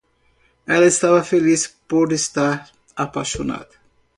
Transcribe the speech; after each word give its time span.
Ela 0.65 0.87
estava 0.87 1.23
feliz 1.23 1.67
por 1.87 2.11
estar 2.11 2.71
apaixonada. 2.95 3.69